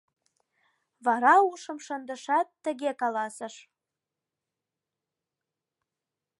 Вара 1.05 1.33
ушым 1.51 1.77
шындышат, 1.85 2.47
тыге 2.63 2.91
каласыш: 3.01 3.55